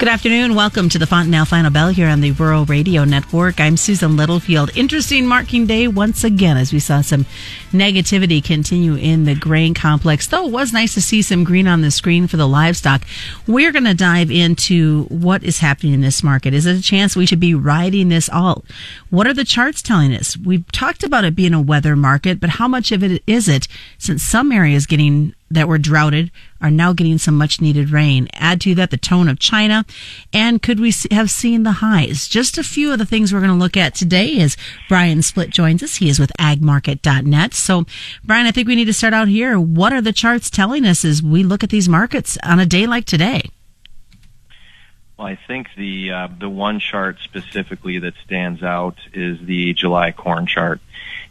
[0.00, 0.54] Good afternoon.
[0.54, 3.60] Welcome to the Fontanelle Final Bell here on the Rural Radio Network.
[3.60, 4.74] I'm Susan Littlefield.
[4.74, 7.26] Interesting marking day once again as we saw some
[7.70, 10.26] negativity continue in the grain complex.
[10.26, 13.02] Though it was nice to see some green on the screen for the livestock.
[13.46, 16.54] We're going to dive into what is happening in this market.
[16.54, 18.64] Is it a chance we should be riding this all?
[19.10, 20.34] What are the charts telling us?
[20.34, 23.68] We've talked about it being a weather market, but how much of it is it
[23.98, 26.30] since some areas getting that were droughted
[26.60, 28.28] are now getting some much needed rain.
[28.34, 29.84] Add to that the tone of China.
[30.32, 32.28] And could we have seen the highs?
[32.28, 34.56] Just a few of the things we're going to look at today as
[34.88, 35.96] Brian Splitt joins us.
[35.96, 37.54] He is with agmarket.net.
[37.54, 37.84] So,
[38.22, 39.58] Brian, I think we need to start out here.
[39.58, 42.86] What are the charts telling us as we look at these markets on a day
[42.86, 43.42] like today?
[45.20, 50.12] Well, I think the uh, the one chart specifically that stands out is the July
[50.12, 50.80] corn chart,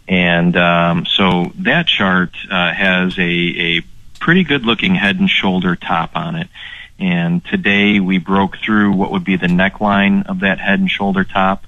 [0.07, 3.81] and um, so that chart uh, has a, a
[4.19, 6.47] pretty good looking head and shoulder top on it.
[6.99, 11.23] And today we broke through what would be the neckline of that head and shoulder
[11.23, 11.65] top.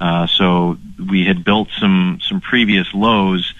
[0.00, 0.78] Uh, so
[1.10, 3.52] we had built some, some previous lows,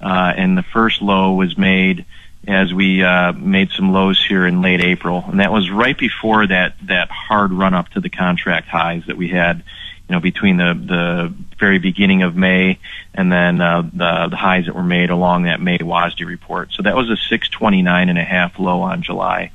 [0.00, 2.06] uh, and the first low was made
[2.46, 5.24] as we, uh, made some lows here in late April.
[5.26, 9.16] And that was right before that, that hard run up to the contract highs that
[9.16, 9.64] we had
[10.10, 12.80] you know, between the, the very beginning of May
[13.14, 16.72] and then uh, the, the highs that were made along that May WASDE report.
[16.72, 19.52] So that was a 629 and a half low on July.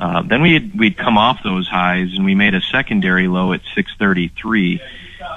[0.00, 3.60] Uh, then we'd, we'd come off those highs and we made a secondary low at
[3.76, 4.80] 633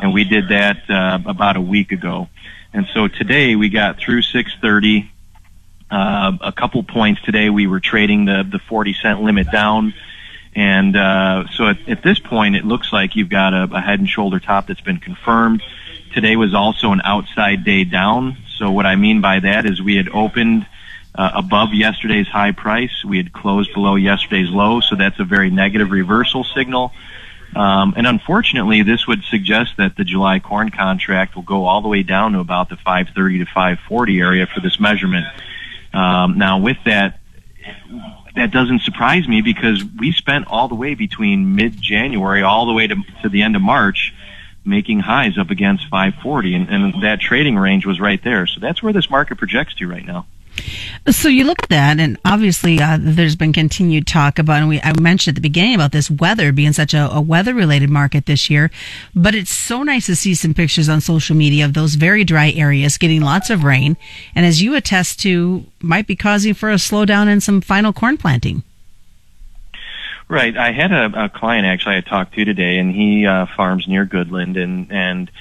[0.02, 2.28] and we did that uh, about a week ago.
[2.74, 5.12] And so today we got through 630.
[5.92, 9.94] Uh, a couple points today we were trading the, the 40 cent limit down
[10.58, 14.00] and uh, so at, at, this point, it looks like you've got a, a, head
[14.00, 15.62] and shoulder top that's been confirmed.
[16.16, 18.38] Today was also an outside day down.
[18.58, 20.66] So what I mean by that is we had opened
[21.14, 23.06] uh, above yesterday's high price.
[23.06, 24.80] We had closed below yesterday's low.
[24.80, 26.92] So that's a very negative reversal signal.
[27.56, 31.88] Um, and unfortunately, this would suggest that the July corn contract will go all the
[31.88, 35.28] way down to about the 530 to 540 area for this measurement.
[35.94, 37.20] Um, now, with that,
[38.38, 42.74] that doesn't surprise me because we spent all the way between mid January all the
[42.74, 44.14] way to, to the end of March
[44.64, 48.46] making highs up against 540 and, and that trading range was right there.
[48.46, 50.26] So that's where this market projects to right now.
[51.10, 54.82] So you look at that, and obviously uh, there's been continued talk about, and we
[54.82, 58.50] I mentioned at the beginning about this weather being such a, a weather-related market this
[58.50, 58.72] year.
[59.16, 62.52] But it's so nice to see some pictures on social media of those very dry
[62.52, 63.96] areas getting lots of rain,
[64.36, 68.18] and as you attest to, might be causing for a slowdown in some final corn
[68.18, 68.64] planting.
[70.28, 70.58] Right.
[70.58, 74.06] I had a, a client actually I talked to today, and he uh, farms near
[74.06, 75.32] Goodland, and and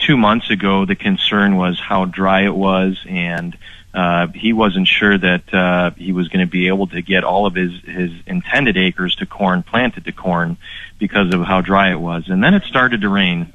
[0.00, 3.56] two months ago the concern was how dry it was and
[3.94, 7.46] uh, he wasn't sure that uh, he was going to be able to get all
[7.46, 10.56] of his his intended acres to corn planted to corn
[10.98, 12.28] because of how dry it was.
[12.28, 13.52] And then it started to rain,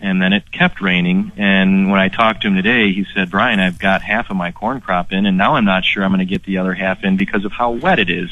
[0.00, 1.32] and then it kept raining.
[1.36, 4.52] And when I talked to him today, he said, "Brian, I've got half of my
[4.52, 7.04] corn crop in, and now I'm not sure I'm going to get the other half
[7.04, 8.30] in because of how wet it is."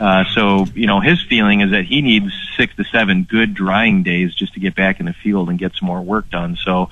[0.00, 4.02] Uh, so, you know, his feeling is that he needs six to seven good drying
[4.02, 6.56] days just to get back in the field and get some more work done.
[6.64, 6.90] So,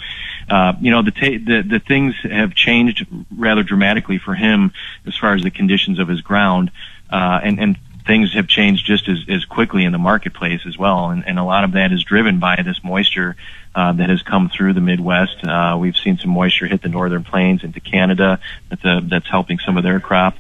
[0.49, 3.07] uh, you know, the, ta- the, the things have changed
[3.37, 4.73] rather dramatically for him
[5.07, 6.71] as far as the conditions of his ground.
[7.11, 7.79] Uh, and, and
[8.11, 11.11] things have changed just as, as quickly in the marketplace as well.
[11.11, 13.37] And, and a lot of that is driven by this moisture
[13.73, 15.45] uh, that has come through the Midwest.
[15.45, 18.41] Uh, we've seen some moisture hit the northern plains into Canada.
[18.69, 20.37] That's, a, that's helping some of their crop.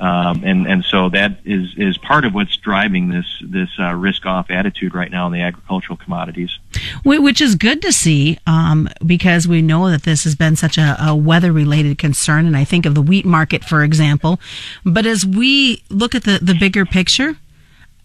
[0.00, 4.26] Um, and and so that is is part of what's driving this this uh, risk
[4.26, 6.50] off attitude right now in the agricultural commodities.
[7.04, 10.96] Which is good to see um, because we know that this has been such a,
[11.00, 14.40] a weather related concern, and I think of the wheat market, for example.
[14.84, 17.36] But as we look at the the bigger picture,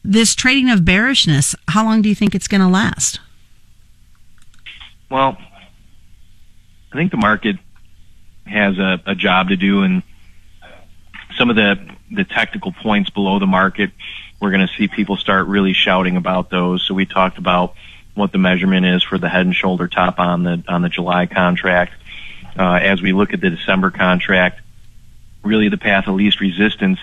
[0.03, 3.19] this trading of bearishness, how long do you think it's going to last?
[5.09, 5.37] Well,
[6.91, 7.57] I think the market
[8.45, 10.03] has a, a job to do and
[11.37, 11.79] some of the
[12.11, 13.91] the technical points below the market,
[14.39, 16.83] we're going to see people start really shouting about those.
[16.83, 17.75] So we talked about
[18.15, 21.25] what the measurement is for the head and shoulder top on the on the July
[21.25, 21.93] contract.
[22.57, 24.61] Uh, as we look at the December contract,
[25.43, 26.99] really the path of least resistance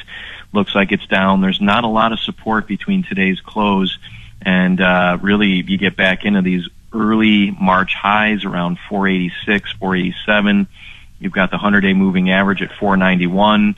[0.53, 1.41] looks like it's down.
[1.41, 3.99] There's not a lot of support between today's close
[4.44, 10.69] and uh, really you get back into these early March highs around 486, 487.
[11.19, 13.76] You've got the 100-day moving average at 491.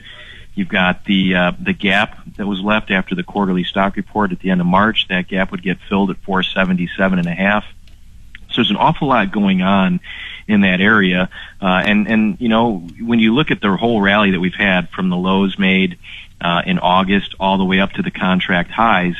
[0.57, 4.39] You've got the uh, the gap that was left after the quarterly stock report at
[4.39, 5.07] the end of March.
[5.07, 7.63] That gap would get filled at 477 and a half.
[8.49, 9.99] So there's an awful lot going on
[10.47, 11.29] in that area.
[11.61, 14.89] Uh, and and you know when you look at the whole rally that we've had
[14.89, 15.99] from the lows made
[16.41, 19.15] uh, in August all the way up to the contract highs,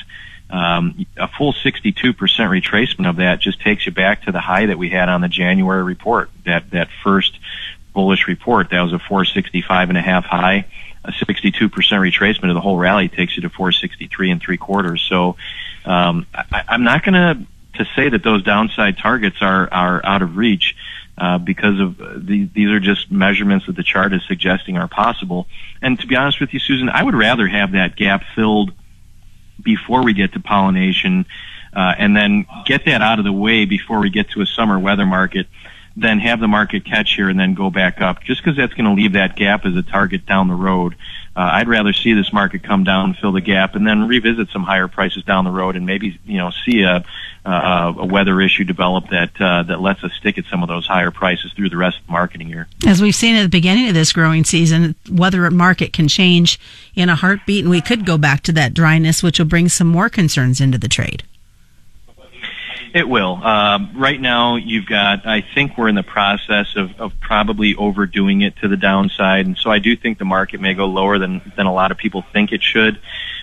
[0.49, 4.79] um, a full 62% retracement of that just takes you back to the high that
[4.79, 6.31] we had on the January report.
[6.45, 7.37] That that first
[7.93, 10.65] bullish report that was a 465 and a half high.
[11.07, 15.01] A 62% retracement of the whole rally takes you to 463 and three quarters.
[15.01, 15.37] So
[15.85, 20.21] um, I, I'm not going to to say that those downside targets are are out
[20.21, 20.75] of reach.
[21.19, 24.87] Uh, because of uh, the, these are just measurements that the chart is suggesting are
[24.87, 25.47] possible.
[25.81, 28.71] And to be honest with you, Susan, I would rather have that gap filled
[29.59, 31.25] before we get to pollination,
[31.73, 34.77] uh, and then get that out of the way before we get to a summer
[34.77, 35.47] weather market,
[35.99, 38.23] then have the market catch here and then go back up.
[38.23, 40.95] Just because that's going to leave that gap as a target down the road.
[41.35, 44.63] Uh, I'd rather see this market come down, fill the gap, and then revisit some
[44.63, 47.03] higher prices down the road, and maybe you know see a
[47.45, 50.87] uh, a weather issue develop that uh, that lets us stick at some of those
[50.87, 52.67] higher prices through the rest of the marketing year.
[52.87, 56.59] As we've seen at the beginning of this growing season, weather at market can change
[56.95, 59.87] in a heartbeat, and we could go back to that dryness, which will bring some
[59.87, 61.23] more concerns into the trade.
[62.93, 63.35] It will.
[63.35, 65.25] Um, right now, you've got.
[65.25, 69.57] I think we're in the process of, of probably overdoing it to the downside, and
[69.57, 72.23] so I do think the market may go lower than than a lot of people
[72.33, 72.99] think it should.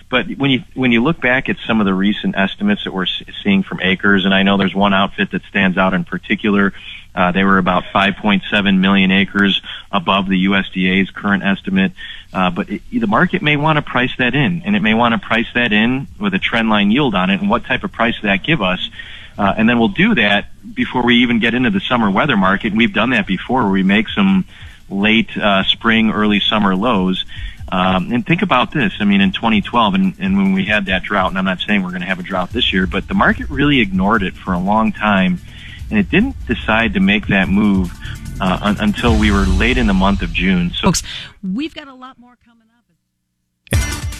[0.09, 3.05] But when you when you look back at some of the recent estimates that we're
[3.43, 6.73] seeing from acres, and I know there's one outfit that stands out in particular.
[7.15, 11.93] Uh, they were about 5.7 million acres above the USDA's current estimate.
[12.33, 15.13] Uh, but it, the market may want to price that in, and it may want
[15.13, 17.39] to price that in with a trend line yield on it.
[17.39, 18.89] And what type of price that give us?
[19.37, 22.73] Uh, and then we'll do that before we even get into the summer weather market.
[22.73, 24.45] We've done that before where we make some
[24.89, 27.25] late uh, spring, early summer lows.
[27.71, 28.93] Um, and think about this.
[28.99, 31.83] I mean, in 2012, and, and when we had that drought, and I'm not saying
[31.83, 34.53] we're going to have a drought this year, but the market really ignored it for
[34.53, 35.39] a long time,
[35.89, 37.91] and it didn't decide to make that move
[38.39, 40.71] uh, un- until we were late in the month of June.
[40.71, 41.03] So, folks,
[41.41, 44.11] we've got a lot more coming up.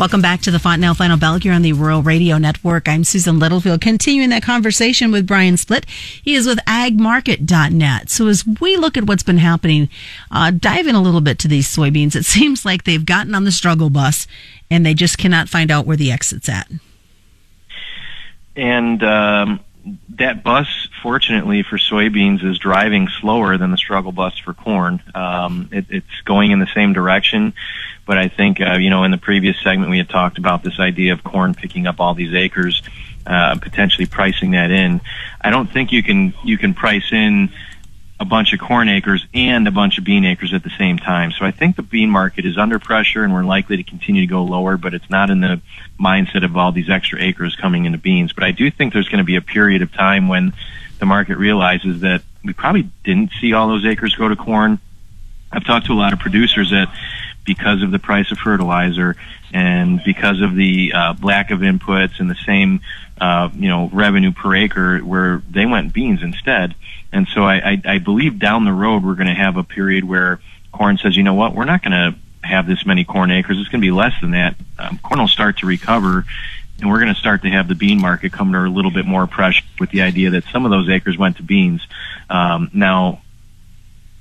[0.00, 2.88] Welcome back to the Fontanelle Final Bell here on the Rural Radio Network.
[2.88, 5.86] I'm Susan Littlefield, continuing that conversation with Brian Splitt.
[5.86, 8.08] He is with agmarket.net.
[8.08, 9.90] So as we look at what's been happening,
[10.30, 12.16] uh, dive in a little bit to these soybeans.
[12.16, 14.26] It seems like they've gotten on the struggle bus
[14.70, 16.70] and they just cannot find out where the exit's at.
[18.56, 19.60] And um,
[20.08, 25.02] that bus, fortunately for soybeans, is driving slower than the struggle bus for corn.
[25.14, 27.54] Um, it, it's going in the same direction,
[28.06, 30.78] but I think uh, you know in the previous segment we had talked about this
[30.78, 32.82] idea of corn picking up all these acres,
[33.26, 35.00] uh, potentially pricing that in.
[35.40, 37.52] I don't think you can you can price in
[38.20, 41.32] a bunch of corn acres and a bunch of bean acres at the same time.
[41.32, 44.26] So I think the bean market is under pressure and we're likely to continue to
[44.26, 45.62] go lower, but it's not in the
[45.98, 48.34] mindset of all these extra acres coming into beans.
[48.34, 50.52] But I do think there's going to be a period of time when
[51.00, 54.78] the market realizes that we probably didn't see all those acres go to corn.
[55.52, 56.94] I've talked to a lot of producers that
[57.44, 59.16] because of the price of fertilizer
[59.52, 62.80] and because of the uh, lack of inputs and the same,
[63.20, 66.74] uh, you know, revenue per acre where they went beans instead.
[67.12, 70.04] And so I, I, I believe down the road we're going to have a period
[70.04, 70.40] where
[70.72, 72.14] corn says, you know what, we're not going to
[72.46, 73.58] have this many corn acres.
[73.58, 74.54] It's going to be less than that.
[74.78, 76.24] Um, corn will start to recover,
[76.80, 79.06] and we're going to start to have the bean market come under a little bit
[79.06, 81.86] more pressure with the idea that some of those acres went to beans.
[82.28, 83.22] Um, now,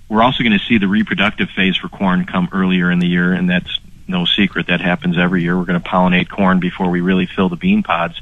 [0.09, 3.33] we're also going to see the reproductive phase for corn come earlier in the year,
[3.33, 4.67] and that's no secret.
[4.67, 5.57] That happens every year.
[5.57, 8.19] We're going to pollinate corn before we really fill the bean pods.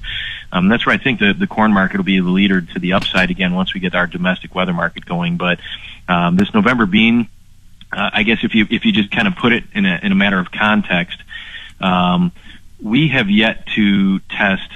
[0.51, 2.93] Um, that's where I think the, the corn market will be the leader to the
[2.93, 5.37] upside again once we get our domestic weather market going.
[5.37, 5.59] But
[6.07, 7.29] um, this November bean,
[7.91, 10.11] uh, I guess if you if you just kind of put it in a in
[10.11, 11.21] a matter of context,
[11.79, 12.33] um,
[12.81, 14.69] we have yet to test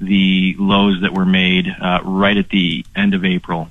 [0.00, 3.70] the lows that were made uh, right at the end of April.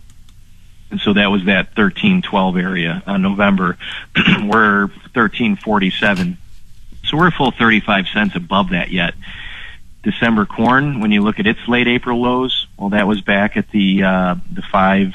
[0.89, 3.77] And so that was that 1312 area on November.
[4.15, 6.37] we're 1347.
[7.05, 9.13] So we're a full 35 cents above that yet.
[10.03, 13.69] December corn, when you look at its late April lows, well, that was back at
[13.69, 15.13] the uh, the five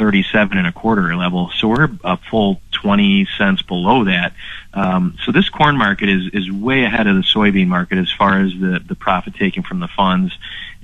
[0.00, 1.50] thirty seven and a quarter level.
[1.58, 4.32] So we're a full twenty cents below that.
[4.72, 8.40] Um, so this corn market is is way ahead of the soybean market as far
[8.40, 10.32] as the the profit taking from the funds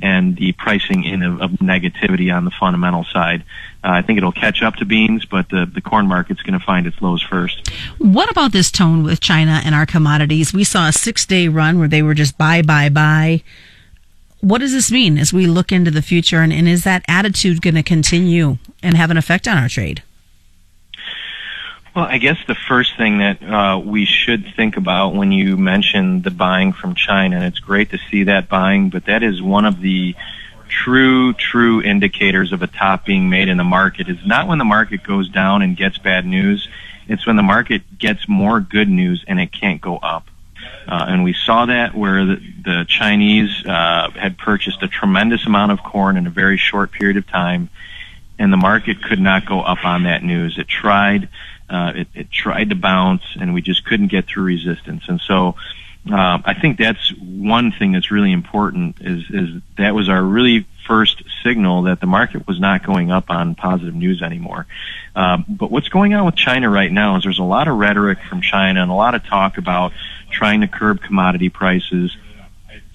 [0.03, 3.43] and the pricing in of, of negativity on the fundamental side.
[3.83, 6.65] Uh, I think it'll catch up to beans, but the, the corn market's going to
[6.65, 7.71] find its lows first.
[7.99, 10.53] What about this tone with China and our commodities?
[10.53, 13.43] We saw a six day run where they were just buy, buy, buy.
[14.47, 16.41] What does this mean as we look into the future?
[16.41, 20.05] And, and is that attitude going to continue and have an effect on our trade?
[21.97, 26.23] Well, I guess the first thing that uh, we should think about when you mention
[26.23, 29.65] the buying from China, and it's great to see that buying, but that is one
[29.65, 30.15] of the
[30.69, 34.65] true, true indicators of a top being made in the market is not when the
[34.65, 36.69] market goes down and gets bad news.
[37.09, 40.29] It's when the market gets more good news and it can't go up.
[40.87, 45.73] Uh, and we saw that where the, the Chinese uh, had purchased a tremendous amount
[45.73, 47.69] of corn in a very short period of time,
[48.39, 50.59] and the market could not go up on that news.
[50.59, 51.29] It tried,
[51.69, 55.05] uh, it, it tried to bounce, and we just couldn't get through resistance.
[55.09, 55.57] And so,
[56.11, 58.97] uh, I think that's one thing that's really important.
[59.01, 63.31] Is is that was our really first signal that the market was not going up
[63.31, 64.67] on positive news anymore.
[65.15, 68.19] Um, but what's going on with China right now is there's a lot of rhetoric
[68.29, 69.93] from China and a lot of talk about
[70.31, 72.17] trying to curb commodity prices,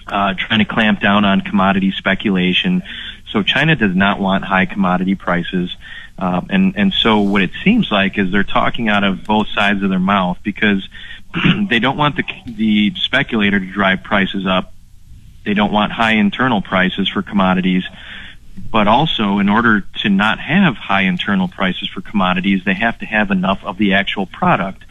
[0.08, 2.84] uh, trying to clamp down on commodity speculation.
[3.32, 5.76] So China does not want high commodity prices.
[6.18, 9.82] Uh, and, and so what it seems like is they're talking out of both sides
[9.82, 10.88] of their mouth because
[11.70, 14.74] they don't want the, the speculator to drive prices up.
[15.46, 17.84] They don't want high internal prices for commodities.
[18.70, 23.06] But also, in order to not have high internal prices for commodities, they have to
[23.06, 24.84] have enough of the actual product.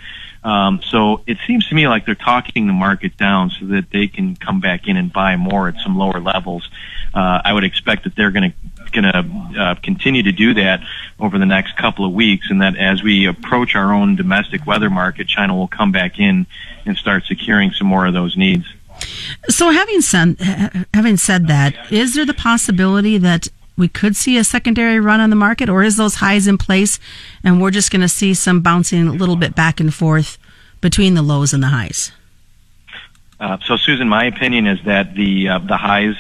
[0.43, 4.07] Um, so it seems to me like they're talking the market down so that they
[4.07, 6.69] can come back in and buy more at some lower levels.
[7.13, 8.57] Uh, I would expect that they're going to
[8.91, 10.81] going to uh, continue to do that
[11.21, 14.91] over the next couple of weeks, and that as we approach our own domestic weather
[14.91, 16.47] market, China will come back in
[16.87, 18.65] and start securing some more of those needs.
[19.49, 20.37] So, having said
[20.95, 25.31] having said that, is there the possibility that we could see a secondary run on
[25.31, 26.99] the market, or is those highs in place
[27.43, 30.39] and we're just going to see some bouncing a little bit back and forth
[30.81, 32.13] between the lows and the highs?
[33.41, 36.17] Uh, so, Susan, my opinion is that the uh, the highs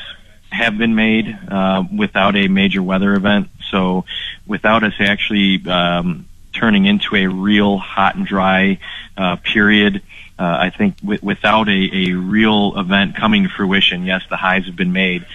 [0.50, 3.48] have been made uh, without a major weather event.
[3.68, 4.04] So,
[4.46, 8.78] without us actually um, turning into a real hot and dry
[9.16, 10.02] uh, period.
[10.40, 14.64] Uh, I think w- without a, a real event coming to fruition, yes, the highs
[14.64, 15.26] have been made.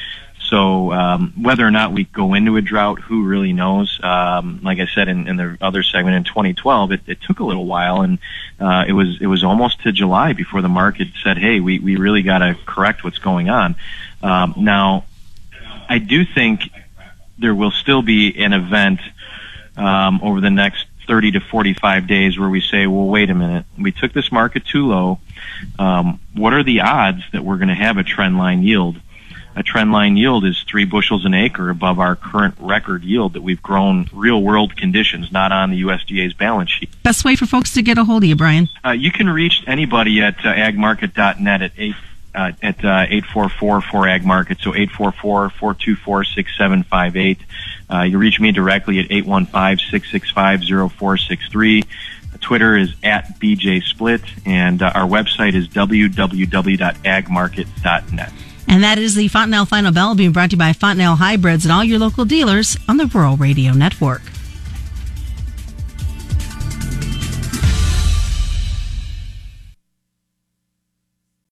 [0.49, 3.99] So um, whether or not we go into a drought, who really knows?
[4.01, 7.43] Um, like I said in, in the other segment in 2012, it, it took a
[7.43, 8.17] little while, and
[8.59, 11.97] uh, it was it was almost to July before the market said, "Hey, we we
[11.97, 13.75] really got to correct what's going on."
[14.23, 15.05] Um, now,
[15.87, 16.69] I do think
[17.37, 19.01] there will still be an event
[19.77, 23.65] um, over the next 30 to 45 days where we say, "Well, wait a minute,
[23.77, 25.19] we took this market too low.
[25.79, 28.99] Um, what are the odds that we're going to have a trend line yield?"
[29.55, 33.41] a trend line yield is three bushels an acre above our current record yield that
[33.41, 36.89] we've grown real world conditions, not on the USDA's balance sheet.
[37.03, 38.69] Best way for folks to get a hold of you, Brian?
[38.83, 41.95] Uh, you can reach anybody at uh, agmarket.net at 8
[42.35, 47.39] uh, at uh, 844 for agmarket, so 844 424 6758.
[47.89, 51.83] Uh, you reach me directly at 815 665 0463.
[52.41, 58.31] Twitter is at BJ Splitt, and uh, our website is www.agmarket.net.
[58.67, 61.71] And that is the Fontanelle Final Bell being brought to you by Fontanelle Hybrids and
[61.71, 64.23] all your local dealers on the Rural Radio Network.